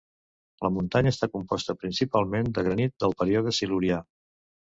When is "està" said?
1.15-1.27